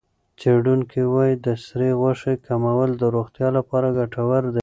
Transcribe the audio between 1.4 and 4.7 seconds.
د سرې غوښې کمول د روغتیا لپاره ګټور دي.